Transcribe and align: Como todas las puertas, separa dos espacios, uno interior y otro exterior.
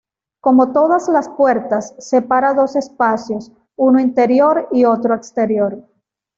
Como 0.39 0.71
todas 0.73 1.07
las 1.09 1.29
puertas, 1.29 1.93
separa 1.99 2.55
dos 2.55 2.75
espacios, 2.75 3.51
uno 3.75 3.99
interior 3.99 4.67
y 4.71 4.85
otro 4.85 5.13
exterior. 5.13 5.87